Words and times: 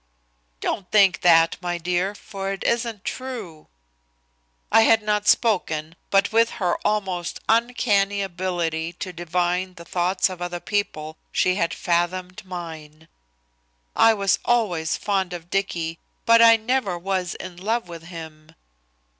"Don't 0.61 0.89
think 0.89 1.21
that, 1.21 1.57
my 1.61 1.77
dear, 1.77 2.15
for 2.15 2.51
it 2.51 2.63
isn't 2.63 3.05
true." 3.05 3.67
I 4.71 4.81
had 4.81 5.03
not 5.03 5.27
spoken, 5.27 5.93
but 6.09 6.31
with 6.31 6.53
her 6.57 6.79
almost 6.83 7.39
uncanny 7.47 8.23
ability 8.23 8.93
to 8.93 9.13
divine 9.13 9.75
the 9.75 9.85
thoughts 9.85 10.27
of 10.27 10.41
other 10.41 10.59
people 10.59 11.19
she 11.31 11.53
had 11.53 11.71
fathomed 11.71 12.43
mine. 12.43 13.09
"I 13.95 14.15
was 14.15 14.39
always 14.43 14.97
fond 14.97 15.33
of 15.33 15.51
Dicky, 15.51 15.99
but 16.25 16.41
I 16.41 16.57
never 16.57 16.97
was 16.97 17.35
in 17.35 17.57
love 17.57 17.87
with 17.87 18.01
him." 18.05 18.55